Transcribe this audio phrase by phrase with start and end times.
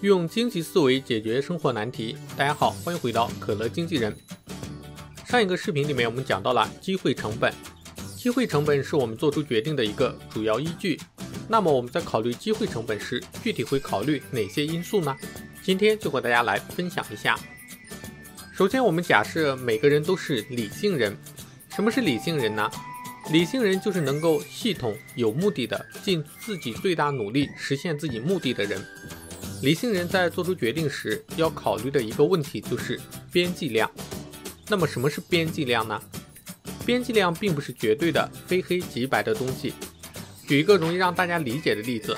[0.00, 2.16] 用经济思维解决生活难题。
[2.34, 4.16] 大家好，欢迎回到可乐经纪人。
[5.26, 7.52] 上一个视频里面我们讲到了机会成本，
[8.16, 10.98] 机会成本是我们做出决定的一个主要依据。
[11.46, 15.14] 那么我们在考虑机会成本时，具体会考虑哪些因素呢？
[15.62, 17.38] 今天就和大家来分享一下。
[18.54, 21.14] 首先，我们假设每个人都是理性人。
[21.68, 22.70] 什么是理性人呢？
[23.30, 28.82] 理性人就是能够系统、有目的的尽自己最大努力实现自己目的的人。
[29.62, 32.98] 理性人在做出决定时要考虑的一个问题就是
[33.30, 33.90] 边际量。
[34.68, 36.00] 那么什么是边际量呢？
[36.86, 39.74] 边际量并不是绝对的非黑即白的东西。
[40.46, 42.16] 举一个容易让大家理解的例子：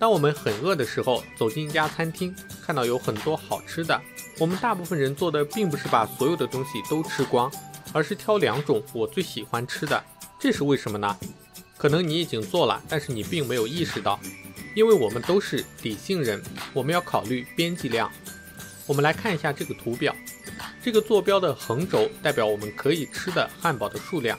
[0.00, 4.00] 当我们很饿的时候，走进一家餐厅，看到有很多好吃的，
[4.38, 7.50] 我们大部分人做的并不是把所有的东西都吃光，
[7.92, 10.02] 而是挑两种我最喜欢吃的。
[10.40, 11.16] 这是为什么呢？
[11.76, 14.18] 可能你已经做了，但是你并没有意识到。
[14.74, 18.10] 因为我们都是理性人，我们要考虑边际量。
[18.86, 20.14] 我们来看一下这个图表，
[20.82, 24.38] 这个坐标的横轴代表我们可以吃的汉堡的数量，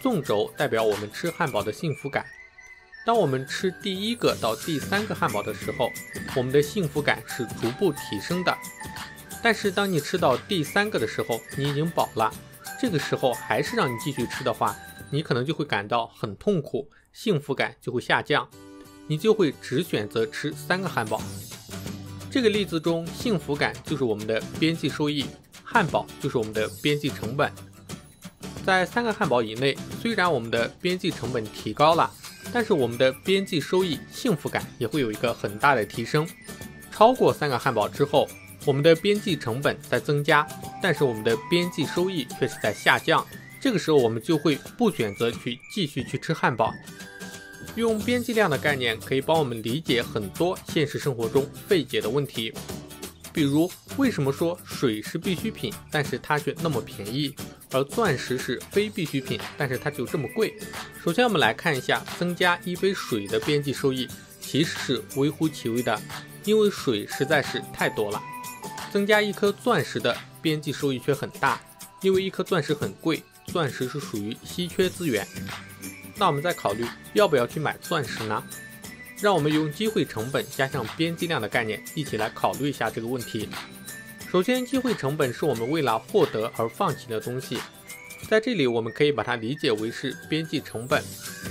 [0.00, 2.24] 纵轴代表我们吃汉堡的幸福感。
[3.04, 5.90] 当我们吃第一个到第三个汉堡的时候，
[6.34, 8.56] 我们的幸福感是逐步提升的。
[9.42, 12.32] 但是当你吃到第三个的时候，你已经饱了，
[12.80, 14.74] 这个时候还是让你继续吃的话，
[15.10, 18.48] 你可能就会感到很痛苦，幸福感就会下降。
[19.06, 21.20] 你就会只选择吃三个汉堡。
[22.30, 25.24] 这个例子中，幸福感就是我们的边际收益，
[25.62, 27.52] 汉堡就是我们的边际成本。
[28.66, 32.10] 在三个汉堡以内，虽然我们的边际成本提高了，
[32.52, 36.26] 但是我们的边际收益、幸福感也会有一个很大的提升。
[36.90, 38.26] 超过三个汉堡之后，
[38.64, 40.46] 我们的边际成本在增加，
[40.82, 43.24] 但是我们的边际收益却是在下降。
[43.60, 46.72] 这个时候，我们就会不选择去继续去吃汉堡。
[47.76, 52.52] 用边际量的概念可以帮我们理解很多现实生活中费解的问题，
[53.32, 57.34] 比如为什么说水是必需品，但是它却那么便宜，
[57.72, 60.54] 而钻石是非必需品，但是它就这么贵？
[61.02, 64.08] 首先我们来看一下增加一杯水的边际收益，
[64.40, 66.00] 其实是微乎其微的，
[66.44, 68.22] 因为水实在是太多了。
[68.92, 71.60] 增加一颗钻石的边际收益却很大，
[72.02, 75.26] 因为一颗钻石很贵，钻石是属于稀缺资源。
[76.16, 78.42] 那我们再考虑要不要去买钻石呢？
[79.20, 83.48] 让我们用机会成本加上边际量的概念一起来考虑一下这个问题。
[84.30, 87.58] 首先，机会成本是我们为了获得而放弃的东西，
[88.28, 91.02] 在这里我们可以把它理解为是边际成本。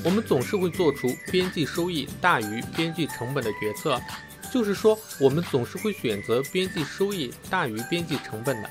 [0.04, 4.00] 我们总是会做出边际收益大于边际成本的决策，
[4.52, 8.70] 就是说我们总是会选择边际收益大于边际成本的。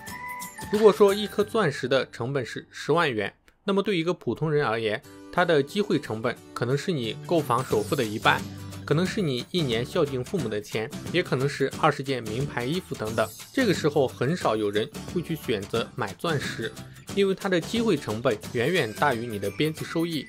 [0.70, 3.32] 如果说一颗钻石的成本是十万元，
[3.64, 5.02] 那么对一个普通人而言，
[5.32, 8.40] 它的机会成本可能是你购房首付的一半，
[8.84, 13.26] 可能是你一年孝敬父母的钱，也可能是二十件名牌衣服等等。
[13.52, 16.70] 这个时候很少有人会去选择买钻石，
[17.14, 20.26] 因为它的机会成本远远大于你的边际收益。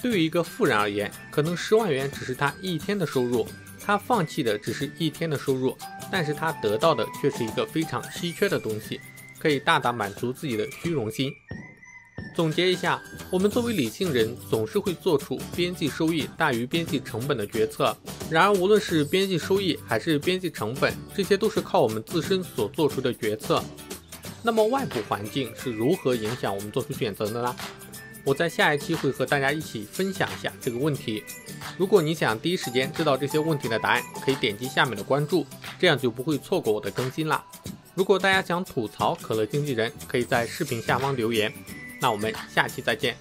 [0.00, 3.46] 对于一个富人而言，可能十万元只是他一天的收入，
[3.78, 5.76] 他放弃的只是一天的收入，
[6.10, 8.98] 但是他得到的却是一个非常稀缺的东西，
[9.38, 11.32] 可以大大满足自己的虚荣心。
[12.34, 13.00] 总结一下，
[13.30, 17.96] 我们作为理性人，总是会做出边际收益大于边际成本的决策。
[18.30, 23.62] 然而，无论是边际收益还是边际成本，这些都是靠我们自身所做出的决策。
[24.42, 27.54] 那么，外部环境是如何影响我们做出选择的呢？
[28.24, 31.22] 我在下一期会和大家一起分享一下这个问题。
[31.76, 35.44] 如果你想第一时间知道这些问题的答案，可以点击下面的关注，
[35.78, 37.44] 这样就不会错过我的更新啦。
[37.94, 41.52] 如果大家想吐槽可乐经纪人，可以在视频下方留言。
[42.02, 43.16] 那我们下期再见。